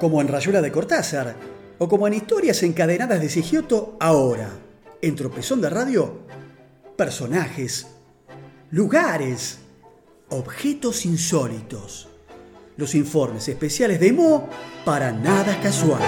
como 0.00 0.20
en 0.22 0.28
Rayuela 0.28 0.62
de 0.62 0.72
Cortázar, 0.72 1.36
o 1.78 1.88
como 1.88 2.08
en 2.08 2.14
Historias 2.14 2.62
encadenadas 2.62 3.20
de 3.20 3.28
Sigioto 3.28 3.96
ahora, 4.00 4.50
en 5.02 5.14
Tropezón 5.14 5.60
de 5.60 5.70
Radio, 5.70 6.20
personajes, 6.96 7.86
lugares, 8.70 9.58
objetos 10.30 11.04
insólitos. 11.04 12.08
Los 12.76 12.94
informes 12.94 13.46
especiales 13.48 14.00
de 14.00 14.12
Mo 14.12 14.48
para 14.84 15.12
nada 15.12 15.60
casual. 15.60 16.02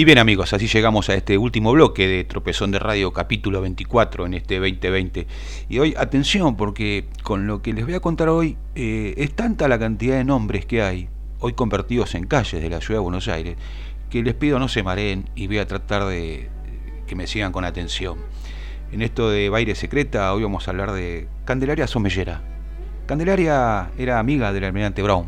Y 0.00 0.06
bien 0.06 0.16
amigos, 0.16 0.54
así 0.54 0.66
llegamos 0.66 1.10
a 1.10 1.14
este 1.14 1.36
último 1.36 1.72
bloque 1.72 2.08
de 2.08 2.24
Tropezón 2.24 2.70
de 2.70 2.78
Radio 2.78 3.12
capítulo 3.12 3.60
24 3.60 4.24
en 4.24 4.32
este 4.32 4.58
2020. 4.58 5.26
Y 5.68 5.78
hoy 5.78 5.94
atención 5.94 6.56
porque 6.56 7.04
con 7.22 7.46
lo 7.46 7.60
que 7.60 7.74
les 7.74 7.84
voy 7.84 7.92
a 7.92 8.00
contar 8.00 8.30
hoy 8.30 8.56
eh, 8.74 9.12
es 9.18 9.36
tanta 9.36 9.68
la 9.68 9.78
cantidad 9.78 10.16
de 10.16 10.24
nombres 10.24 10.64
que 10.64 10.80
hay, 10.80 11.10
hoy 11.38 11.52
convertidos 11.52 12.14
en 12.14 12.26
calles 12.26 12.62
de 12.62 12.70
la 12.70 12.80
ciudad 12.80 13.00
de 13.00 13.02
Buenos 13.02 13.28
Aires, 13.28 13.58
que 14.08 14.22
les 14.22 14.32
pido 14.32 14.58
no 14.58 14.68
se 14.68 14.82
mareen 14.82 15.28
y 15.34 15.48
voy 15.48 15.58
a 15.58 15.66
tratar 15.66 16.06
de 16.06 16.48
que 17.06 17.14
me 17.14 17.26
sigan 17.26 17.52
con 17.52 17.66
atención. 17.66 18.20
En 18.92 19.02
esto 19.02 19.28
de 19.28 19.50
Baile 19.50 19.74
Secreta 19.74 20.32
hoy 20.32 20.42
vamos 20.42 20.66
a 20.66 20.70
hablar 20.70 20.92
de 20.92 21.28
Candelaria 21.44 21.86
Somellera. 21.86 22.40
Candelaria 23.04 23.90
era 23.98 24.18
amiga 24.18 24.50
del 24.54 24.64
almirante 24.64 25.02
Brown. 25.02 25.26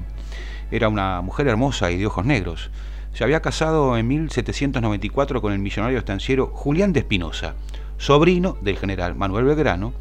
Era 0.71 0.89
una 0.89 1.21
mujer 1.21 1.47
hermosa 1.47 1.91
y 1.91 1.99
de 1.99 2.07
ojos 2.07 2.25
negros 2.25 2.71
se 3.13 3.25
había 3.25 3.43
casado 3.43 3.97
en 3.97 4.09
1794 4.09 5.43
con 5.43 5.53
el 5.53 5.59
millonario 5.59 5.99
estanciero 5.99 6.47
Julián 6.49 6.93
de 6.93 7.01
Espinosa, 7.01 7.55
sobrino 7.99 8.57
del 8.63 8.79
general 8.79 9.15
Manuel 9.15 9.45
Belgrano, 9.45 9.93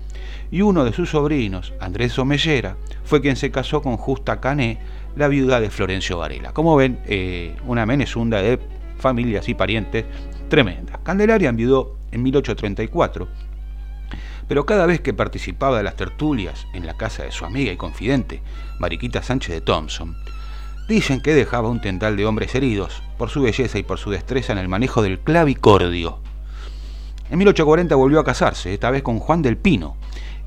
y 0.51 0.61
uno 0.61 0.83
de 0.83 0.93
sus 0.93 1.09
sobrinos, 1.09 1.73
Andrés 1.79 2.13
Somellera, 2.13 2.77
fue 3.03 3.21
quien 3.21 3.35
se 3.35 3.51
casó 3.51 3.81
con 3.81 3.97
Justa 3.97 4.39
Cané, 4.39 4.79
la 5.15 5.27
viuda 5.27 5.59
de 5.59 5.69
Florencio 5.69 6.17
Varela. 6.17 6.53
Como 6.53 6.75
ven, 6.75 6.99
eh, 7.05 7.55
una 7.65 7.85
menezunda 7.85 8.41
de 8.41 8.59
familias 8.97 9.47
y 9.49 9.53
parientes 9.53 10.05
tremenda. 10.49 10.99
Candelaria 11.03 11.49
enviudó 11.49 11.97
en 12.11 12.23
1834, 12.23 13.27
pero 14.47 14.65
cada 14.65 14.85
vez 14.85 14.99
que 14.99 15.13
participaba 15.13 15.77
de 15.77 15.83
las 15.83 15.95
tertulias 15.95 16.67
en 16.73 16.85
la 16.85 16.97
casa 16.97 17.23
de 17.23 17.31
su 17.31 17.45
amiga 17.45 17.71
y 17.71 17.77
confidente, 17.77 18.41
Mariquita 18.79 19.23
Sánchez 19.23 19.55
de 19.55 19.61
Thompson, 19.61 20.15
Dicen 20.87 21.21
que 21.21 21.33
dejaba 21.33 21.69
un 21.69 21.81
tendal 21.81 22.17
de 22.17 22.25
hombres 22.25 22.53
heridos 22.55 23.01
por 23.17 23.29
su 23.29 23.41
belleza 23.41 23.77
y 23.77 23.83
por 23.83 23.97
su 23.97 24.09
destreza 24.09 24.51
en 24.51 24.59
el 24.59 24.67
manejo 24.67 25.01
del 25.01 25.19
clavicordio. 25.19 26.19
En 27.29 27.37
1840 27.37 27.95
volvió 27.95 28.19
a 28.19 28.25
casarse, 28.25 28.73
esta 28.73 28.91
vez 28.91 29.03
con 29.03 29.19
Juan 29.19 29.41
del 29.41 29.57
Pino, 29.57 29.95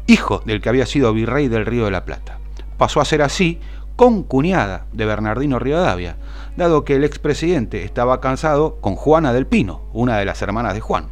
hijo 0.06 0.42
del 0.44 0.60
que 0.60 0.68
había 0.68 0.86
sido 0.86 1.14
virrey 1.14 1.48
del 1.48 1.64
Río 1.64 1.86
de 1.86 1.90
la 1.90 2.04
Plata. 2.04 2.38
Pasó 2.76 3.00
a 3.00 3.06
ser 3.06 3.22
así 3.22 3.58
con 3.96 4.22
cuñada 4.22 4.86
de 4.92 5.06
Bernardino 5.06 5.58
Rivadavia, 5.58 6.16
dado 6.56 6.84
que 6.84 6.96
el 6.96 7.04
expresidente 7.04 7.84
estaba 7.84 8.20
cansado 8.20 8.76
con 8.80 8.96
Juana 8.96 9.32
del 9.32 9.46
Pino, 9.46 9.82
una 9.92 10.18
de 10.18 10.24
las 10.24 10.42
hermanas 10.42 10.74
de 10.74 10.80
Juan. 10.80 11.06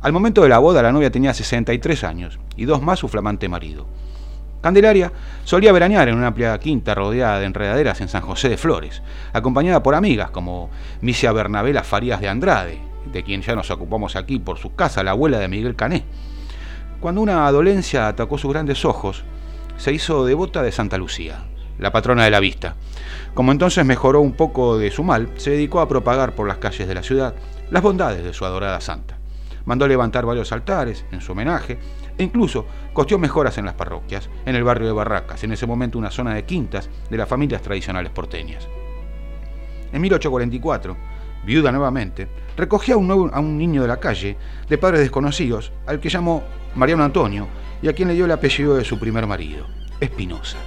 Al 0.00 0.12
momento 0.12 0.42
de 0.42 0.48
la 0.48 0.58
boda 0.58 0.82
la 0.82 0.92
novia 0.92 1.10
tenía 1.10 1.34
63 1.34 2.04
años 2.04 2.38
y 2.56 2.64
dos 2.64 2.82
más 2.82 2.98
su 2.98 3.08
flamante 3.08 3.48
marido. 3.48 3.86
Candelaria 4.62 5.12
solía 5.44 5.72
veranear 5.72 6.08
en 6.08 6.14
una 6.14 6.28
amplia 6.28 6.56
quinta 6.58 6.94
rodeada 6.94 7.40
de 7.40 7.46
enredaderas 7.46 8.00
en 8.00 8.08
San 8.08 8.22
José 8.22 8.48
de 8.48 8.56
Flores, 8.56 9.02
acompañada 9.32 9.82
por 9.82 9.96
amigas 9.96 10.30
como 10.30 10.70
Misia 11.00 11.32
Bernabela 11.32 11.82
Farías 11.82 12.20
de 12.20 12.28
Andrade, 12.28 12.80
de 13.12 13.24
quien 13.24 13.42
ya 13.42 13.56
nos 13.56 13.72
ocupamos 13.72 14.14
aquí 14.14 14.38
por 14.38 14.58
su 14.58 14.74
casa, 14.76 15.02
la 15.02 15.10
abuela 15.10 15.40
de 15.40 15.48
Miguel 15.48 15.74
Cané. 15.74 16.04
Cuando 17.00 17.20
una 17.20 17.50
dolencia 17.50 18.06
atacó 18.06 18.38
sus 18.38 18.52
grandes 18.52 18.84
ojos, 18.84 19.24
se 19.76 19.92
hizo 19.92 20.24
devota 20.24 20.62
de 20.62 20.70
Santa 20.70 20.96
Lucía, 20.96 21.42
la 21.80 21.90
patrona 21.90 22.22
de 22.22 22.30
la 22.30 22.38
vista. 22.38 22.76
Como 23.34 23.50
entonces 23.50 23.84
mejoró 23.84 24.20
un 24.20 24.34
poco 24.34 24.78
de 24.78 24.92
su 24.92 25.02
mal, 25.02 25.28
se 25.38 25.50
dedicó 25.50 25.80
a 25.80 25.88
propagar 25.88 26.36
por 26.36 26.46
las 26.46 26.58
calles 26.58 26.86
de 26.86 26.94
la 26.94 27.02
ciudad 27.02 27.34
las 27.70 27.82
bondades 27.82 28.22
de 28.22 28.32
su 28.32 28.44
adorada 28.44 28.80
santa. 28.80 29.21
Mandó 29.64 29.86
levantar 29.86 30.26
varios 30.26 30.52
altares 30.52 31.04
en 31.12 31.20
su 31.20 31.32
homenaje 31.32 31.78
e 32.18 32.22
incluso 32.22 32.66
costeó 32.92 33.18
mejoras 33.18 33.58
en 33.58 33.64
las 33.64 33.74
parroquias, 33.74 34.28
en 34.44 34.56
el 34.56 34.64
barrio 34.64 34.86
de 34.86 34.92
Barracas, 34.92 35.42
en 35.44 35.52
ese 35.52 35.66
momento 35.66 35.98
una 35.98 36.10
zona 36.10 36.34
de 36.34 36.44
quintas 36.44 36.90
de 37.10 37.16
las 37.16 37.28
familias 37.28 37.62
tradicionales 37.62 38.12
porteñas. 38.12 38.68
En 39.92 40.00
1844, 40.00 40.96
viuda 41.44 41.70
nuevamente, 41.70 42.28
recogió 42.56 42.94
a 42.94 42.98
un, 42.98 43.30
a 43.32 43.40
un 43.40 43.58
niño 43.58 43.82
de 43.82 43.88
la 43.88 43.98
calle, 43.98 44.36
de 44.68 44.78
padres 44.78 45.00
desconocidos, 45.00 45.72
al 45.86 46.00
que 46.00 46.08
llamó 46.08 46.42
Mariano 46.74 47.04
Antonio 47.04 47.46
y 47.82 47.88
a 47.88 47.92
quien 47.92 48.08
le 48.08 48.14
dio 48.14 48.24
el 48.24 48.30
apellido 48.30 48.74
de 48.74 48.84
su 48.84 48.98
primer 48.98 49.26
marido, 49.26 49.66
Espinosa. 50.00 50.58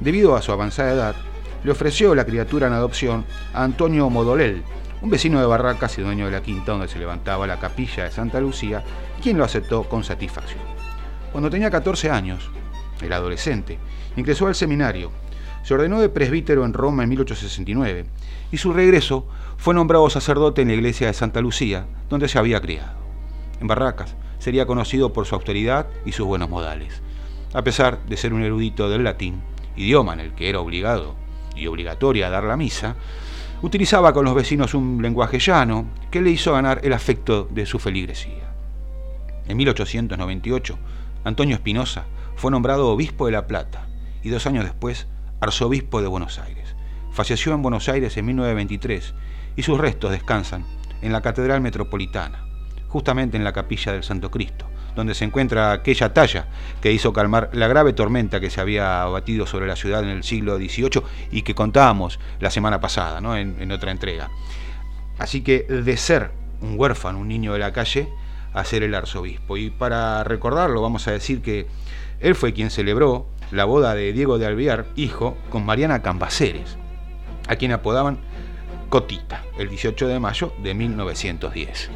Debido 0.00 0.36
a 0.36 0.42
su 0.42 0.52
avanzada 0.52 0.92
edad, 0.92 1.16
le 1.64 1.70
ofreció 1.70 2.14
la 2.14 2.24
criatura 2.24 2.66
en 2.66 2.72
adopción 2.72 3.24
a 3.54 3.62
Antonio 3.64 4.10
Modolel, 4.10 4.62
un 5.02 5.10
vecino 5.10 5.40
de 5.40 5.46
Barracas 5.46 5.98
y 5.98 6.02
dueño 6.02 6.26
de 6.26 6.30
la 6.30 6.42
quinta 6.42 6.72
donde 6.72 6.86
se 6.86 6.98
levantaba 6.98 7.46
la 7.46 7.58
capilla 7.58 8.04
de 8.04 8.12
Santa 8.12 8.40
Lucía, 8.40 8.84
quien 9.20 9.36
lo 9.36 9.44
aceptó 9.44 9.82
con 9.88 10.04
satisfacción. 10.04 10.62
Cuando 11.32 11.50
tenía 11.50 11.70
14 11.70 12.10
años, 12.10 12.50
el 13.00 13.12
adolescente, 13.12 13.78
ingresó 14.16 14.46
al 14.46 14.54
seminario, 14.54 15.10
se 15.64 15.74
ordenó 15.74 16.00
de 16.00 16.08
presbítero 16.08 16.64
en 16.64 16.72
Roma 16.72 17.02
en 17.02 17.08
1869 17.10 18.06
y 18.52 18.56
su 18.56 18.72
regreso 18.72 19.26
fue 19.56 19.74
nombrado 19.74 20.08
sacerdote 20.08 20.62
en 20.62 20.68
la 20.68 20.74
iglesia 20.74 21.08
de 21.08 21.14
Santa 21.14 21.40
Lucía, 21.40 21.86
donde 22.08 22.28
se 22.28 22.38
había 22.38 22.60
criado. 22.60 22.96
En 23.60 23.66
Barracas 23.66 24.14
sería 24.38 24.66
conocido 24.66 25.12
por 25.12 25.26
su 25.26 25.34
austeridad 25.34 25.86
y 26.04 26.12
sus 26.12 26.26
buenos 26.26 26.48
modales. 26.48 27.00
A 27.54 27.62
pesar 27.62 28.04
de 28.06 28.16
ser 28.16 28.34
un 28.34 28.42
erudito 28.42 28.88
del 28.88 29.04
latín, 29.04 29.40
idioma 29.76 30.14
en 30.14 30.20
el 30.20 30.34
que 30.34 30.48
era 30.48 30.60
obligado 30.60 31.14
y 31.56 31.66
obligatoria 31.66 32.30
dar 32.30 32.44
la 32.44 32.56
misa, 32.56 32.96
utilizaba 33.62 34.12
con 34.12 34.24
los 34.24 34.34
vecinos 34.34 34.74
un 34.74 35.00
lenguaje 35.00 35.38
llano 35.38 35.86
que 36.10 36.20
le 36.20 36.30
hizo 36.30 36.52
ganar 36.52 36.80
el 36.82 36.92
afecto 36.92 37.48
de 37.50 37.64
su 37.64 37.78
feligresía. 37.78 38.52
En 39.46 39.56
1898, 39.56 40.78
Antonio 41.24 41.54
Espinosa 41.54 42.04
fue 42.34 42.50
nombrado 42.50 42.88
obispo 42.88 43.26
de 43.26 43.32
La 43.32 43.46
Plata 43.46 43.86
y 44.22 44.30
dos 44.30 44.46
años 44.46 44.64
después 44.64 45.06
arzobispo 45.40 46.02
de 46.02 46.08
Buenos 46.08 46.38
Aires. 46.40 46.74
Falleció 47.12 47.54
en 47.54 47.62
Buenos 47.62 47.88
Aires 47.88 48.16
en 48.16 48.26
1923 48.26 49.14
y 49.56 49.62
sus 49.62 49.78
restos 49.78 50.10
descansan 50.10 50.64
en 51.00 51.12
la 51.12 51.20
Catedral 51.20 51.60
Metropolitana, 51.60 52.44
justamente 52.88 53.36
en 53.36 53.44
la 53.44 53.52
capilla 53.52 53.92
del 53.92 54.02
Santo 54.02 54.30
Cristo, 54.30 54.66
donde 54.94 55.14
se 55.14 55.24
encuentra 55.24 55.72
aquella 55.72 56.12
talla 56.12 56.46
que 56.80 56.92
hizo 56.92 57.12
calmar 57.12 57.50
la 57.52 57.68
grave 57.68 57.92
tormenta 57.92 58.40
que 58.40 58.50
se 58.50 58.60
había 58.60 59.02
abatido 59.02 59.46
sobre 59.46 59.66
la 59.66 59.76
ciudad 59.76 60.02
en 60.02 60.10
el 60.10 60.24
siglo 60.24 60.56
XVIII 60.56 61.02
y 61.30 61.42
que 61.42 61.54
contábamos 61.54 62.18
la 62.40 62.50
semana 62.50 62.80
pasada, 62.80 63.20
¿no? 63.20 63.36
en, 63.36 63.72
otra 63.72 63.90
entrega. 63.90 64.30
Así 65.18 65.42
que 65.42 65.62
de 65.62 65.96
ser 65.96 66.30
un 66.60 66.78
huérfano, 66.78 67.18
un 67.18 67.28
niño 67.28 67.52
de 67.52 67.58
la 67.58 67.72
calle, 67.72 68.08
a 68.52 68.64
ser 68.64 68.82
el 68.82 68.94
arzobispo. 68.94 69.56
Y 69.56 69.70
para 69.70 70.24
recordarlo, 70.24 70.82
vamos 70.82 71.08
a 71.08 71.12
decir 71.12 71.40
que 71.40 71.66
él 72.20 72.34
fue 72.34 72.52
quien 72.52 72.70
celebró 72.70 73.26
la 73.50 73.64
boda 73.64 73.94
de 73.94 74.12
Diego 74.12 74.38
de 74.38 74.46
Alvear, 74.46 74.86
hijo, 74.96 75.36
con 75.50 75.64
Mariana 75.64 76.02
Cambaceres, 76.02 76.76
a 77.48 77.56
quien 77.56 77.72
apodaban 77.72 78.18
Cotita, 78.88 79.42
el 79.58 79.68
18 79.70 80.06
de 80.06 80.20
mayo 80.20 80.52
de 80.62 80.74
1910 80.74 81.90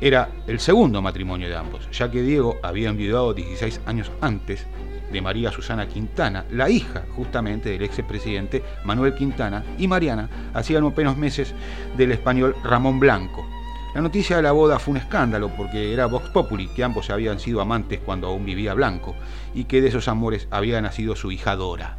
era 0.00 0.28
el 0.46 0.60
segundo 0.60 1.02
matrimonio 1.02 1.48
de 1.48 1.56
ambos, 1.56 1.88
ya 1.90 2.10
que 2.10 2.22
Diego 2.22 2.58
había 2.62 2.88
enviudado 2.88 3.34
16 3.34 3.80
años 3.86 4.10
antes 4.20 4.66
de 5.10 5.20
María 5.22 5.50
Susana 5.50 5.88
Quintana, 5.88 6.44
la 6.50 6.68
hija 6.70 7.04
justamente 7.16 7.70
del 7.70 7.82
expresidente 7.82 8.62
Manuel 8.84 9.14
Quintana, 9.14 9.64
y 9.78 9.88
Mariana 9.88 10.28
hacían 10.54 10.84
apenas 10.84 11.16
meses 11.16 11.54
del 11.96 12.12
español 12.12 12.54
Ramón 12.62 13.00
Blanco. 13.00 13.46
La 13.94 14.02
noticia 14.02 14.36
de 14.36 14.42
la 14.42 14.52
boda 14.52 14.78
fue 14.78 14.92
un 14.92 14.98
escándalo 14.98 15.48
porque 15.56 15.92
era 15.92 16.06
Vox 16.06 16.28
Populi, 16.28 16.68
que 16.68 16.84
ambos 16.84 17.10
habían 17.10 17.40
sido 17.40 17.60
amantes 17.60 18.00
cuando 18.00 18.28
aún 18.28 18.44
vivía 18.44 18.74
Blanco, 18.74 19.16
y 19.54 19.64
que 19.64 19.80
de 19.80 19.88
esos 19.88 20.08
amores 20.08 20.46
había 20.50 20.80
nacido 20.80 21.16
su 21.16 21.32
hija 21.32 21.56
Dora. 21.56 21.96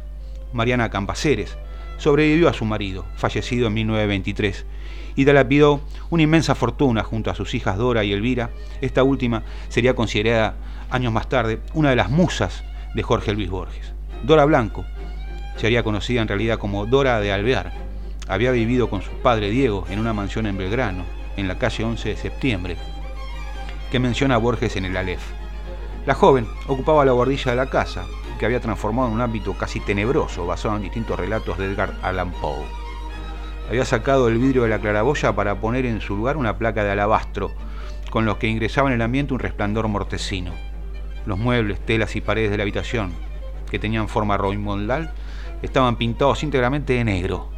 Mariana 0.52 0.88
Cambaceres 0.88 1.56
sobrevivió 2.00 2.48
a 2.48 2.54
su 2.54 2.64
marido, 2.64 3.04
fallecido 3.14 3.68
en 3.68 3.74
1923, 3.74 4.66
y 5.16 5.24
lapidó 5.26 5.82
una 6.08 6.22
inmensa 6.22 6.54
fortuna 6.54 7.04
junto 7.04 7.30
a 7.30 7.34
sus 7.34 7.54
hijas 7.54 7.76
Dora 7.76 8.04
y 8.04 8.12
Elvira. 8.12 8.50
Esta 8.80 9.02
última 9.02 9.42
sería 9.68 9.94
considerada 9.94 10.56
años 10.90 11.12
más 11.12 11.28
tarde 11.28 11.60
una 11.74 11.90
de 11.90 11.96
las 11.96 12.10
musas 12.10 12.64
de 12.94 13.02
Jorge 13.02 13.34
Luis 13.34 13.50
Borges. 13.50 13.92
Dora 14.24 14.46
Blanco 14.46 14.84
sería 15.56 15.82
conocida 15.82 16.22
en 16.22 16.28
realidad 16.28 16.58
como 16.58 16.86
Dora 16.86 17.20
de 17.20 17.32
Alvear. 17.32 17.72
Había 18.28 18.50
vivido 18.50 18.88
con 18.88 19.02
su 19.02 19.10
padre 19.22 19.50
Diego 19.50 19.84
en 19.90 19.98
una 19.98 20.14
mansión 20.14 20.46
en 20.46 20.56
Belgrano, 20.56 21.04
en 21.36 21.48
la 21.48 21.58
calle 21.58 21.84
11 21.84 22.08
de 22.08 22.16
septiembre, 22.16 22.76
que 23.90 23.98
menciona 23.98 24.38
Borges 24.38 24.76
en 24.76 24.86
el 24.86 24.96
Aleph. 24.96 25.22
La 26.06 26.14
joven 26.14 26.46
ocupaba 26.66 27.04
la 27.04 27.12
bordilla 27.12 27.50
de 27.50 27.56
la 27.56 27.66
casa, 27.66 28.06
que 28.40 28.46
había 28.46 28.60
transformado 28.60 29.08
en 29.08 29.14
un 29.14 29.20
ámbito 29.20 29.52
casi 29.52 29.80
tenebroso, 29.80 30.46
basado 30.46 30.74
en 30.74 30.82
distintos 30.82 31.20
relatos 31.20 31.58
de 31.58 31.66
Edgar 31.66 31.92
Allan 32.00 32.32
Poe. 32.32 32.64
Había 33.68 33.84
sacado 33.84 34.28
el 34.28 34.38
vidrio 34.38 34.62
de 34.62 34.70
la 34.70 34.78
claraboya 34.78 35.34
para 35.34 35.60
poner 35.60 35.84
en 35.84 36.00
su 36.00 36.16
lugar 36.16 36.38
una 36.38 36.56
placa 36.56 36.82
de 36.82 36.90
alabastro, 36.90 37.52
con 38.10 38.24
los 38.24 38.38
que 38.38 38.48
ingresaba 38.48 38.88
en 38.88 38.94
el 38.94 39.02
ambiente 39.02 39.34
un 39.34 39.40
resplandor 39.40 39.88
mortecino. 39.88 40.52
Los 41.26 41.38
muebles, 41.38 41.80
telas 41.84 42.16
y 42.16 42.22
paredes 42.22 42.50
de 42.50 42.56
la 42.56 42.62
habitación, 42.62 43.12
que 43.70 43.78
tenían 43.78 44.08
forma 44.08 44.38
roimondal, 44.38 45.12
estaban 45.60 45.96
pintados 45.96 46.42
íntegramente 46.42 46.94
de 46.94 47.04
negro. 47.04 47.50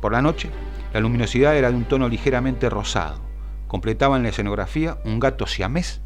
Por 0.00 0.12
la 0.12 0.22
noche, 0.22 0.48
la 0.92 1.00
luminosidad 1.00 1.56
era 1.56 1.72
de 1.72 1.76
un 1.76 1.86
tono 1.86 2.08
ligeramente 2.08 2.70
rosado. 2.70 3.18
Completaban 3.66 4.22
la 4.22 4.28
escenografía 4.28 4.96
un 5.04 5.18
gato 5.18 5.48
siamés 5.48 6.03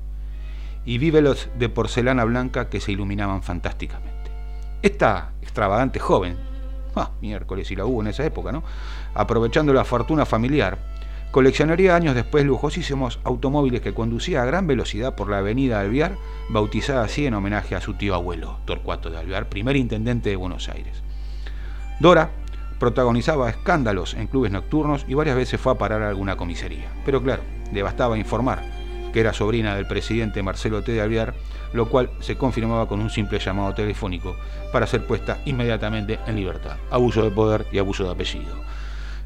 y 0.88 0.96
vívelos 0.96 1.50
de 1.58 1.68
porcelana 1.68 2.24
blanca 2.24 2.70
que 2.70 2.80
se 2.80 2.92
iluminaban 2.92 3.42
fantásticamente. 3.42 4.30
Esta 4.80 5.32
extravagante 5.42 5.98
joven, 5.98 6.38
ah, 6.96 7.10
miércoles 7.20 7.70
y 7.70 7.76
la 7.76 7.84
hubo 7.84 8.00
en 8.00 8.06
esa 8.06 8.24
época, 8.24 8.52
¿no? 8.52 8.62
Aprovechando 9.12 9.74
la 9.74 9.84
fortuna 9.84 10.24
familiar, 10.24 10.78
coleccionaría 11.30 11.94
años 11.94 12.14
después 12.14 12.46
lujosísimos 12.46 13.20
automóviles 13.24 13.82
que 13.82 13.92
conducía 13.92 14.40
a 14.40 14.46
gran 14.46 14.66
velocidad 14.66 15.14
por 15.14 15.28
la 15.28 15.38
avenida 15.38 15.78
Alvear, 15.78 16.16
bautizada 16.48 17.02
así 17.02 17.26
en 17.26 17.34
homenaje 17.34 17.74
a 17.74 17.82
su 17.82 17.92
tío 17.92 18.14
abuelo, 18.14 18.56
Torcuato 18.64 19.10
de 19.10 19.18
Alvear, 19.18 19.50
primer 19.50 19.76
intendente 19.76 20.30
de 20.30 20.36
Buenos 20.36 20.70
Aires. 20.70 21.02
Dora 22.00 22.30
protagonizaba 22.78 23.50
escándalos 23.50 24.14
en 24.14 24.26
clubes 24.26 24.52
nocturnos 24.52 25.04
y 25.06 25.12
varias 25.12 25.36
veces 25.36 25.60
fue 25.60 25.72
a 25.72 25.78
parar 25.78 26.00
a 26.00 26.08
alguna 26.08 26.38
comisaría. 26.38 26.90
Pero 27.04 27.22
claro, 27.22 27.42
le 27.74 27.82
bastaba 27.82 28.16
informar 28.16 28.77
que 29.12 29.20
era 29.20 29.32
sobrina 29.32 29.74
del 29.74 29.86
presidente 29.86 30.42
Marcelo 30.42 30.82
T. 30.82 30.92
de 30.92 31.00
Alvear, 31.00 31.34
lo 31.72 31.88
cual 31.88 32.10
se 32.20 32.36
confirmaba 32.36 32.88
con 32.88 33.00
un 33.00 33.10
simple 33.10 33.38
llamado 33.38 33.74
telefónico 33.74 34.36
para 34.72 34.86
ser 34.86 35.06
puesta 35.06 35.38
inmediatamente 35.44 36.18
en 36.26 36.36
libertad. 36.36 36.76
Abuso 36.90 37.22
de 37.22 37.30
poder 37.30 37.66
y 37.72 37.78
abuso 37.78 38.04
de 38.04 38.10
apellido. 38.10 38.68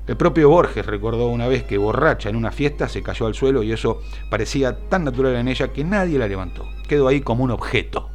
El 0.07 0.17
propio 0.17 0.49
Borges 0.49 0.85
recordó 0.85 1.29
una 1.29 1.47
vez 1.47 1.63
que 1.63 1.79
borracha 1.79 2.29
en 2.29 2.35
una 2.35 2.51
fiesta 2.51 2.89
se 2.89 3.03
cayó 3.03 3.27
al 3.27 3.35
suelo 3.35 3.63
y 3.63 3.71
eso 3.71 4.03
parecía 4.31 4.77
tan 4.89 5.05
natural 5.05 5.37
en 5.37 5.47
ella 5.47 5.73
que 5.73 5.85
nadie 5.85 6.19
la 6.19 6.27
levantó. 6.27 6.69
Quedó 6.89 7.07
ahí 7.07 7.21
como 7.21 7.45
un 7.45 7.53
objeto. 7.53 8.11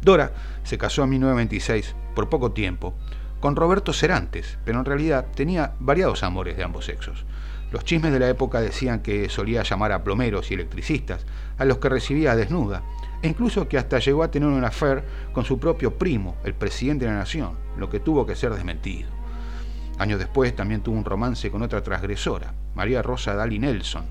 Dora 0.00 0.32
se 0.62 0.78
casó 0.78 1.04
en 1.04 1.10
1926 1.10 1.94
por 2.14 2.30
poco 2.30 2.52
tiempo 2.52 2.94
con 3.40 3.54
Roberto 3.54 3.92
Cerantes, 3.92 4.58
pero 4.64 4.78
en 4.78 4.86
realidad 4.86 5.26
tenía 5.34 5.74
variados 5.78 6.22
amores 6.22 6.56
de 6.56 6.64
ambos 6.64 6.86
sexos. 6.86 7.26
Los 7.72 7.84
chismes 7.84 8.12
de 8.12 8.20
la 8.20 8.28
época 8.28 8.60
decían 8.60 9.00
que 9.00 9.28
solía 9.28 9.62
llamar 9.62 9.92
a 9.92 10.04
plomeros 10.04 10.50
y 10.50 10.54
electricistas, 10.54 11.26
a 11.58 11.64
los 11.64 11.78
que 11.78 11.88
recibía 11.88 12.36
desnuda, 12.36 12.82
e 13.22 13.28
incluso 13.28 13.68
que 13.68 13.78
hasta 13.78 13.98
llegó 13.98 14.22
a 14.22 14.30
tener 14.30 14.48
una 14.48 14.68
affair 14.68 15.02
con 15.32 15.44
su 15.44 15.58
propio 15.58 15.98
primo, 15.98 16.36
el 16.44 16.54
presidente 16.54 17.04
de 17.04 17.10
la 17.10 17.18
nación, 17.18 17.56
lo 17.76 17.90
que 17.90 18.00
tuvo 18.00 18.24
que 18.24 18.36
ser 18.36 18.54
desmentido. 18.54 19.10
Años 19.98 20.18
después 20.18 20.54
también 20.54 20.82
tuvo 20.82 20.96
un 20.96 21.04
romance 21.04 21.50
con 21.50 21.62
otra 21.62 21.82
transgresora, 21.82 22.54
María 22.74 23.02
Rosa 23.02 23.34
Dali 23.34 23.58
Nelson, 23.58 24.04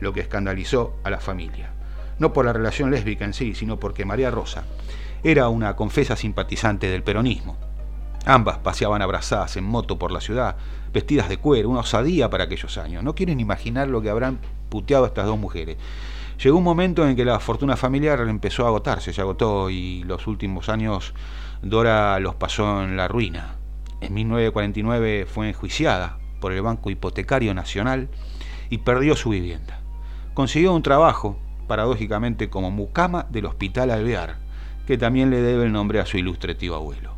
lo 0.00 0.12
que 0.12 0.20
escandalizó 0.20 0.96
a 1.04 1.10
la 1.10 1.20
familia. 1.20 1.70
No 2.18 2.32
por 2.32 2.44
la 2.44 2.52
relación 2.52 2.90
lésbica 2.90 3.24
en 3.24 3.32
sí, 3.32 3.54
sino 3.54 3.78
porque 3.78 4.04
María 4.04 4.30
Rosa 4.30 4.64
era 5.22 5.48
una 5.48 5.76
confesa 5.76 6.16
simpatizante 6.16 6.90
del 6.90 7.02
peronismo 7.02 7.67
Ambas 8.28 8.58
paseaban 8.58 9.00
abrazadas 9.00 9.56
en 9.56 9.64
moto 9.64 9.98
por 9.98 10.12
la 10.12 10.20
ciudad, 10.20 10.56
vestidas 10.92 11.30
de 11.30 11.38
cuero, 11.38 11.70
una 11.70 11.80
osadía 11.80 12.28
para 12.28 12.44
aquellos 12.44 12.76
años. 12.76 13.02
No 13.02 13.14
quieren 13.14 13.40
imaginar 13.40 13.88
lo 13.88 14.02
que 14.02 14.10
habrán 14.10 14.38
puteado 14.68 15.06
estas 15.06 15.24
dos 15.24 15.38
mujeres. 15.38 15.78
Llegó 16.44 16.58
un 16.58 16.64
momento 16.64 17.08
en 17.08 17.16
que 17.16 17.24
la 17.24 17.40
fortuna 17.40 17.74
familiar 17.74 18.20
empezó 18.28 18.66
a 18.66 18.68
agotarse, 18.68 19.14
se 19.14 19.22
agotó 19.22 19.70
y 19.70 20.04
los 20.04 20.26
últimos 20.26 20.68
años 20.68 21.14
Dora 21.62 22.20
los 22.20 22.34
pasó 22.34 22.82
en 22.82 22.98
la 22.98 23.08
ruina. 23.08 23.54
En 24.02 24.12
1949 24.12 25.24
fue 25.24 25.48
enjuiciada 25.48 26.18
por 26.38 26.52
el 26.52 26.60
Banco 26.60 26.90
Hipotecario 26.90 27.54
Nacional 27.54 28.10
y 28.68 28.76
perdió 28.76 29.16
su 29.16 29.30
vivienda. 29.30 29.80
Consiguió 30.34 30.74
un 30.74 30.82
trabajo, 30.82 31.38
paradójicamente 31.66 32.50
como 32.50 32.70
mucama 32.70 33.24
del 33.30 33.46
Hospital 33.46 33.90
Alvear, 33.90 34.36
que 34.86 34.98
también 34.98 35.30
le 35.30 35.40
debe 35.40 35.64
el 35.64 35.72
nombre 35.72 35.98
a 35.98 36.04
su 36.04 36.18
ilustre 36.18 36.54
tío 36.54 36.74
abuelo. 36.74 37.14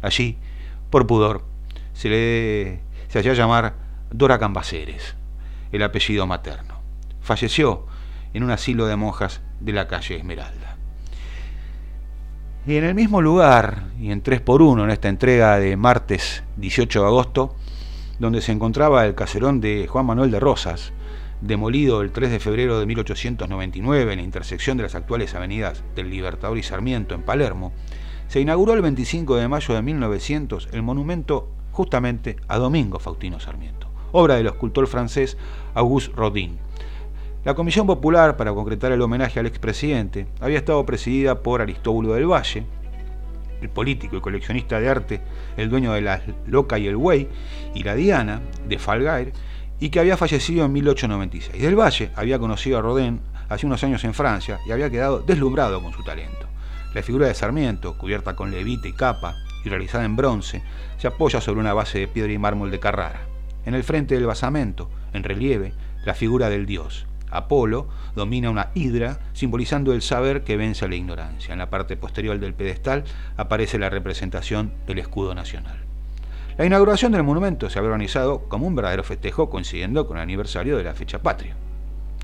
Allí 0.00 0.38
por 0.94 1.08
pudor, 1.08 1.42
se 1.92 2.08
le 2.08 2.80
se 3.08 3.18
hacía 3.18 3.34
llamar 3.34 3.74
Dora 4.12 4.38
Cambaceres, 4.38 5.16
el 5.72 5.82
apellido 5.82 6.24
materno. 6.28 6.82
Falleció 7.20 7.86
en 8.32 8.44
un 8.44 8.52
asilo 8.52 8.86
de 8.86 8.94
monjas 8.94 9.40
de 9.58 9.72
la 9.72 9.88
calle 9.88 10.14
Esmeralda. 10.14 10.76
Y 12.64 12.76
en 12.76 12.84
el 12.84 12.94
mismo 12.94 13.20
lugar, 13.20 13.88
y 13.98 14.12
en 14.12 14.22
3 14.22 14.40
por 14.42 14.62
1 14.62 14.84
en 14.84 14.90
esta 14.90 15.08
entrega 15.08 15.58
de 15.58 15.76
martes 15.76 16.44
18 16.58 17.00
de 17.00 17.06
agosto, 17.06 17.56
donde 18.20 18.40
se 18.40 18.52
encontraba 18.52 19.04
el 19.04 19.16
caserón 19.16 19.60
de 19.60 19.88
Juan 19.88 20.06
Manuel 20.06 20.30
de 20.30 20.38
Rosas, 20.38 20.92
demolido 21.40 22.02
el 22.02 22.12
3 22.12 22.30
de 22.30 22.38
febrero 22.38 22.78
de 22.78 22.86
1899 22.86 24.12
en 24.12 24.18
la 24.20 24.24
intersección 24.24 24.76
de 24.76 24.84
las 24.84 24.94
actuales 24.94 25.34
avenidas 25.34 25.82
del 25.96 26.08
Libertador 26.08 26.56
y 26.56 26.62
Sarmiento 26.62 27.16
en 27.16 27.22
Palermo, 27.22 27.72
se 28.34 28.40
inauguró 28.40 28.74
el 28.74 28.82
25 28.82 29.36
de 29.36 29.46
mayo 29.46 29.76
de 29.76 29.82
1900 29.82 30.70
el 30.72 30.82
monumento 30.82 31.50
justamente 31.70 32.34
a 32.48 32.58
Domingo 32.58 32.98
Faustino 32.98 33.38
Sarmiento, 33.38 33.86
obra 34.10 34.34
del 34.34 34.48
escultor 34.48 34.88
francés 34.88 35.36
Auguste 35.72 36.12
Rodin. 36.16 36.58
La 37.44 37.54
Comisión 37.54 37.86
Popular 37.86 38.36
para 38.36 38.52
concretar 38.52 38.90
el 38.90 39.02
homenaje 39.02 39.38
al 39.38 39.46
expresidente 39.46 40.26
había 40.40 40.58
estado 40.58 40.84
presidida 40.84 41.44
por 41.44 41.60
Aristóbulo 41.60 42.14
del 42.14 42.26
Valle, 42.26 42.66
el 43.62 43.68
político 43.68 44.16
y 44.16 44.20
coleccionista 44.20 44.80
de 44.80 44.88
arte, 44.88 45.20
el 45.56 45.70
dueño 45.70 45.92
de 45.92 46.00
la 46.00 46.20
Loca 46.44 46.76
y 46.76 46.88
el 46.88 46.96
Güey, 46.96 47.28
y 47.72 47.84
la 47.84 47.94
Diana 47.94 48.40
de 48.66 48.80
Falgaire, 48.80 49.32
y 49.78 49.90
que 49.90 50.00
había 50.00 50.16
fallecido 50.16 50.64
en 50.64 50.72
1896. 50.72 51.62
Del 51.62 51.78
Valle 51.78 52.10
había 52.16 52.40
conocido 52.40 52.78
a 52.78 52.82
Rodin 52.82 53.20
hace 53.48 53.64
unos 53.64 53.84
años 53.84 54.02
en 54.02 54.12
Francia 54.12 54.58
y 54.66 54.72
había 54.72 54.90
quedado 54.90 55.20
deslumbrado 55.20 55.80
con 55.80 55.92
su 55.92 56.02
talento. 56.02 56.43
La 56.94 57.02
figura 57.02 57.26
de 57.26 57.34
Sarmiento, 57.34 57.98
cubierta 57.98 58.36
con 58.36 58.52
levita 58.52 58.86
y 58.86 58.92
capa 58.92 59.34
y 59.64 59.68
realizada 59.68 60.04
en 60.04 60.14
bronce, 60.14 60.62
se 60.96 61.08
apoya 61.08 61.40
sobre 61.40 61.58
una 61.58 61.74
base 61.74 61.98
de 61.98 62.06
piedra 62.06 62.32
y 62.32 62.38
mármol 62.38 62.70
de 62.70 62.78
Carrara. 62.78 63.26
En 63.66 63.74
el 63.74 63.82
frente 63.82 64.14
del 64.14 64.26
basamento, 64.26 64.88
en 65.12 65.24
relieve, 65.24 65.72
la 66.04 66.14
figura 66.14 66.48
del 66.50 66.66
dios. 66.66 67.06
Apolo 67.30 67.88
domina 68.14 68.48
una 68.48 68.70
hidra 68.74 69.18
simbolizando 69.32 69.92
el 69.92 70.02
saber 70.02 70.44
que 70.44 70.56
vence 70.56 70.84
a 70.84 70.88
la 70.88 70.94
ignorancia. 70.94 71.52
En 71.52 71.58
la 71.58 71.68
parte 71.68 71.96
posterior 71.96 72.38
del 72.38 72.54
pedestal 72.54 73.02
aparece 73.36 73.76
la 73.80 73.90
representación 73.90 74.72
del 74.86 75.00
escudo 75.00 75.34
nacional. 75.34 75.78
La 76.56 76.64
inauguración 76.64 77.10
del 77.10 77.24
monumento 77.24 77.68
se 77.70 77.80
había 77.80 77.88
organizado 77.88 78.48
como 78.48 78.68
un 78.68 78.76
verdadero 78.76 79.02
festejo 79.02 79.50
coincidiendo 79.50 80.06
con 80.06 80.18
el 80.18 80.22
aniversario 80.22 80.76
de 80.76 80.84
la 80.84 80.94
fecha 80.94 81.20
patria. 81.20 81.56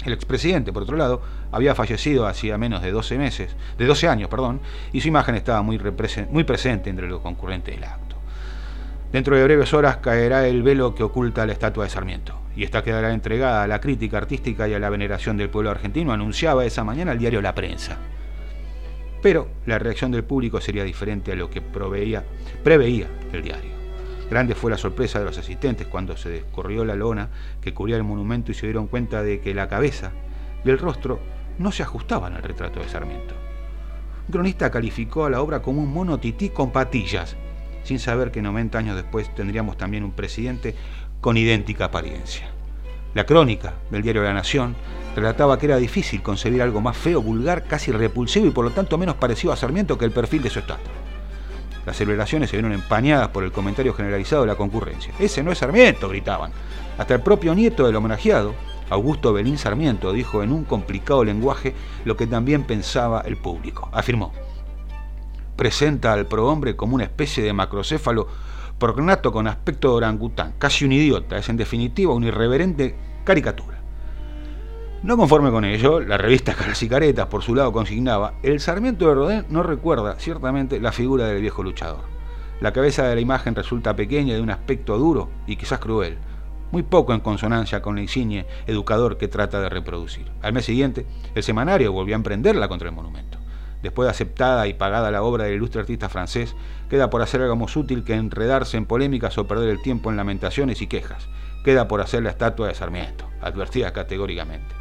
El 0.04 0.12
expresidente, 0.14 0.72
por 0.72 0.84
otro 0.84 0.96
lado, 0.96 1.20
había 1.52 1.74
fallecido 1.74 2.26
hacía 2.26 2.56
menos 2.56 2.80
de 2.80 2.90
12 2.90 3.18
meses, 3.18 3.54
de 3.76 3.84
12 3.84 4.08
años, 4.08 4.28
perdón, 4.30 4.60
y 4.92 5.00
su 5.00 5.08
imagen 5.08 5.34
estaba 5.34 5.60
muy, 5.62 5.78
muy 6.30 6.44
presente 6.44 6.88
entre 6.88 7.08
los 7.08 7.20
concurrentes 7.20 7.74
del 7.74 7.84
acto. 7.84 8.16
Dentro 9.12 9.36
de 9.36 9.44
breves 9.44 9.74
horas 9.74 9.98
caerá 9.98 10.46
el 10.46 10.62
velo 10.62 10.94
que 10.94 11.02
oculta 11.02 11.44
la 11.44 11.52
estatua 11.52 11.84
de 11.84 11.90
Sarmiento, 11.90 12.40
y 12.56 12.64
esta 12.64 12.82
quedará 12.82 13.12
entregada 13.12 13.64
a 13.64 13.66
la 13.66 13.80
crítica 13.80 14.18
artística 14.18 14.68
y 14.68 14.74
a 14.74 14.78
la 14.78 14.88
veneración 14.88 15.36
del 15.36 15.50
pueblo 15.50 15.70
argentino, 15.70 16.12
anunciaba 16.12 16.64
esa 16.64 16.84
mañana 16.84 17.12
el 17.12 17.18
diario 17.18 17.42
La 17.42 17.54
Prensa. 17.54 17.98
Pero 19.20 19.48
la 19.66 19.78
reacción 19.78 20.12
del 20.12 20.24
público 20.24 20.60
sería 20.60 20.84
diferente 20.84 21.32
a 21.32 21.36
lo 21.36 21.50
que 21.50 21.60
preveía 21.60 22.24
el 23.32 23.42
diario. 23.42 23.79
Grande 24.30 24.54
fue 24.54 24.70
la 24.70 24.78
sorpresa 24.78 25.18
de 25.18 25.24
los 25.24 25.36
asistentes 25.38 25.88
cuando 25.88 26.16
se 26.16 26.30
descorrió 26.30 26.84
la 26.84 26.94
lona 26.94 27.30
que 27.60 27.74
cubría 27.74 27.96
el 27.96 28.04
monumento 28.04 28.52
y 28.52 28.54
se 28.54 28.66
dieron 28.66 28.86
cuenta 28.86 29.24
de 29.24 29.40
que 29.40 29.54
la 29.54 29.68
cabeza 29.68 30.12
y 30.64 30.70
el 30.70 30.78
rostro 30.78 31.18
no 31.58 31.72
se 31.72 31.82
ajustaban 31.82 32.34
al 32.34 32.44
retrato 32.44 32.78
de 32.78 32.88
Sarmiento. 32.88 33.34
Un 34.28 34.32
cronista 34.32 34.70
calificó 34.70 35.24
a 35.24 35.30
la 35.30 35.42
obra 35.42 35.60
como 35.60 35.82
un 35.82 35.92
mono 35.92 36.20
tití 36.20 36.50
con 36.50 36.70
patillas, 36.70 37.36
sin 37.82 37.98
saber 37.98 38.30
que 38.30 38.40
90 38.40 38.78
años 38.78 38.94
después 38.94 39.34
tendríamos 39.34 39.76
también 39.76 40.04
un 40.04 40.12
presidente 40.12 40.76
con 41.20 41.36
idéntica 41.36 41.86
apariencia. 41.86 42.52
La 43.14 43.26
crónica 43.26 43.74
del 43.90 44.02
diario 44.02 44.22
La 44.22 44.32
Nación 44.32 44.76
relataba 45.16 45.58
que 45.58 45.66
era 45.66 45.76
difícil 45.76 46.22
concebir 46.22 46.62
algo 46.62 46.80
más 46.80 46.96
feo, 46.96 47.20
vulgar, 47.20 47.64
casi 47.64 47.90
repulsivo 47.90 48.46
y 48.46 48.50
por 48.50 48.64
lo 48.64 48.70
tanto 48.70 48.96
menos 48.96 49.16
parecido 49.16 49.52
a 49.52 49.56
Sarmiento 49.56 49.98
que 49.98 50.04
el 50.04 50.12
perfil 50.12 50.42
de 50.42 50.50
su 50.50 50.60
estatua. 50.60 51.09
Las 51.86 51.96
celebraciones 51.96 52.50
se 52.50 52.56
vieron 52.56 52.72
empañadas 52.72 53.28
por 53.28 53.44
el 53.44 53.52
comentario 53.52 53.94
generalizado 53.94 54.42
de 54.42 54.48
la 54.48 54.56
concurrencia. 54.56 55.14
Ese 55.18 55.42
no 55.42 55.50
es 55.50 55.58
Sarmiento, 55.58 56.08
gritaban. 56.08 56.52
Hasta 56.98 57.14
el 57.14 57.20
propio 57.20 57.54
nieto 57.54 57.86
del 57.86 57.96
homenajeado, 57.96 58.54
Augusto 58.90 59.32
Belín 59.32 59.56
Sarmiento, 59.56 60.12
dijo 60.12 60.42
en 60.42 60.52
un 60.52 60.64
complicado 60.64 61.24
lenguaje 61.24 61.74
lo 62.04 62.16
que 62.16 62.26
también 62.26 62.64
pensaba 62.64 63.22
el 63.24 63.36
público. 63.36 63.88
Afirmó, 63.92 64.32
presenta 65.56 66.12
al 66.12 66.26
prohombre 66.26 66.76
como 66.76 66.96
una 66.96 67.04
especie 67.04 67.42
de 67.42 67.52
macrocéfalo 67.52 68.28
prognato 68.78 69.30
con 69.30 69.46
aspecto 69.46 69.88
de 69.88 69.94
orangután, 69.94 70.54
casi 70.58 70.84
un 70.84 70.92
idiota, 70.92 71.38
es 71.38 71.48
en 71.48 71.56
definitiva 71.56 72.14
una 72.14 72.28
irreverente 72.28 72.96
caricatura. 73.24 73.79
No 75.02 75.16
conforme 75.16 75.50
con 75.50 75.64
ello, 75.64 75.98
la 76.00 76.18
revista 76.18 76.52
Caras 76.52 76.82
y 76.82 76.88
Caretas, 76.88 77.24
por 77.28 77.42
su 77.42 77.54
lado, 77.54 77.72
consignaba: 77.72 78.34
El 78.42 78.60
Sarmiento 78.60 79.08
de 79.08 79.14
Rodén 79.14 79.46
no 79.48 79.62
recuerda 79.62 80.16
ciertamente 80.18 80.78
la 80.78 80.92
figura 80.92 81.24
del 81.24 81.40
viejo 81.40 81.62
luchador. 81.62 82.02
La 82.60 82.74
cabeza 82.74 83.04
de 83.04 83.14
la 83.14 83.22
imagen 83.22 83.54
resulta 83.54 83.96
pequeña 83.96 84.34
de 84.34 84.42
un 84.42 84.50
aspecto 84.50 84.98
duro 84.98 85.30
y 85.46 85.56
quizás 85.56 85.78
cruel, 85.78 86.18
muy 86.70 86.82
poco 86.82 87.14
en 87.14 87.20
consonancia 87.20 87.80
con 87.80 87.96
el 87.96 88.02
insigne 88.02 88.44
educador 88.66 89.16
que 89.16 89.26
trata 89.26 89.62
de 89.62 89.70
reproducir. 89.70 90.30
Al 90.42 90.52
mes 90.52 90.66
siguiente, 90.66 91.06
el 91.34 91.42
semanario 91.42 91.92
volvió 91.92 92.14
a 92.14 92.16
emprenderla 92.16 92.68
contra 92.68 92.90
el 92.90 92.94
monumento. 92.94 93.38
Después 93.82 94.04
de 94.04 94.10
aceptada 94.10 94.66
y 94.66 94.74
pagada 94.74 95.10
la 95.10 95.22
obra 95.22 95.44
del 95.44 95.54
ilustre 95.54 95.80
artista 95.80 96.10
francés, 96.10 96.54
queda 96.90 97.08
por 97.08 97.22
hacer 97.22 97.40
algo 97.40 97.56
más 97.56 97.74
útil 97.74 98.04
que 98.04 98.12
enredarse 98.12 98.76
en 98.76 98.84
polémicas 98.84 99.38
o 99.38 99.46
perder 99.46 99.70
el 99.70 99.80
tiempo 99.80 100.10
en 100.10 100.18
lamentaciones 100.18 100.82
y 100.82 100.88
quejas. 100.88 101.26
Queda 101.64 101.88
por 101.88 102.02
hacer 102.02 102.22
la 102.22 102.28
estatua 102.28 102.68
de 102.68 102.74
Sarmiento, 102.74 103.24
advertida 103.40 103.94
categóricamente 103.94 104.80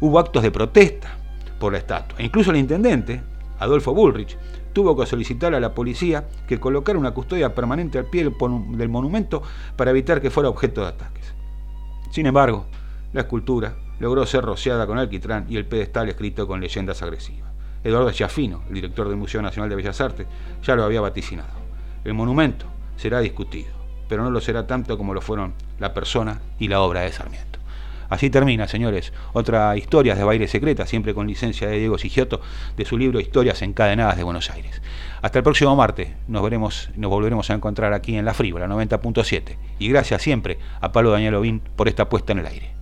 hubo 0.00 0.18
actos 0.18 0.42
de 0.42 0.50
protesta 0.50 1.16
por 1.58 1.72
la 1.72 1.78
estatua. 1.78 2.22
Incluso 2.22 2.50
el 2.50 2.58
intendente, 2.58 3.20
Adolfo 3.58 3.92
Bullrich, 3.94 4.36
tuvo 4.72 4.96
que 4.96 5.06
solicitar 5.06 5.54
a 5.54 5.60
la 5.60 5.74
policía 5.74 6.28
que 6.46 6.60
colocara 6.60 6.98
una 6.98 7.12
custodia 7.12 7.54
permanente 7.54 7.98
al 7.98 8.06
pie 8.06 8.24
del 8.24 8.88
monumento 8.88 9.42
para 9.76 9.90
evitar 9.90 10.20
que 10.20 10.30
fuera 10.30 10.48
objeto 10.48 10.82
de 10.82 10.88
ataques. 10.88 11.34
Sin 12.10 12.26
embargo, 12.26 12.66
la 13.12 13.22
escultura 13.22 13.76
logró 13.98 14.24
ser 14.26 14.44
rociada 14.44 14.86
con 14.86 14.98
alquitrán 14.98 15.46
y 15.48 15.56
el 15.56 15.66
pedestal 15.66 16.08
escrito 16.08 16.46
con 16.46 16.60
leyendas 16.60 17.02
agresivas. 17.02 17.50
Eduardo 17.82 18.10
Chiafino, 18.12 18.62
el 18.68 18.74
director 18.74 19.08
del 19.08 19.16
Museo 19.16 19.42
Nacional 19.42 19.70
de 19.70 19.76
Bellas 19.76 20.00
Artes, 20.00 20.26
ya 20.62 20.76
lo 20.76 20.84
había 20.84 21.00
vaticinado. 21.00 21.50
El 22.04 22.14
monumento 22.14 22.66
será 22.96 23.20
discutido, 23.20 23.70
pero 24.08 24.22
no 24.22 24.30
lo 24.30 24.40
será 24.40 24.66
tanto 24.66 24.96
como 24.96 25.14
lo 25.14 25.20
fueron 25.20 25.54
la 25.78 25.94
persona 25.94 26.40
y 26.58 26.68
la 26.68 26.80
obra 26.80 27.00
de 27.00 27.12
Sarmiento. 27.12 27.57
Así 28.08 28.30
termina, 28.30 28.66
señores, 28.68 29.12
otra 29.32 29.76
historia 29.76 30.14
de 30.14 30.24
baile 30.24 30.48
secreta, 30.48 30.86
siempre 30.86 31.14
con 31.14 31.26
licencia 31.26 31.68
de 31.68 31.78
Diego 31.78 31.98
Sigiotto, 31.98 32.40
de 32.76 32.84
su 32.84 32.96
libro 32.96 33.20
Historias 33.20 33.60
encadenadas 33.62 34.16
de 34.16 34.24
Buenos 34.24 34.50
Aires. 34.50 34.80
Hasta 35.20 35.38
el 35.38 35.42
próximo 35.42 35.74
martes, 35.76 36.08
nos 36.26 36.42
veremos, 36.42 36.90
nos 36.96 37.10
volveremos 37.10 37.50
a 37.50 37.54
encontrar 37.54 37.92
aquí 37.92 38.16
en 38.16 38.24
La 38.24 38.34
Frívola 38.34 38.66
90.7. 38.66 39.56
Y 39.78 39.88
gracias 39.88 40.22
siempre 40.22 40.58
a 40.80 40.92
Pablo 40.92 41.10
Daniel 41.10 41.34
Ovín 41.34 41.60
por 41.76 41.88
esta 41.88 42.08
puesta 42.08 42.32
en 42.32 42.38
el 42.38 42.46
aire. 42.46 42.77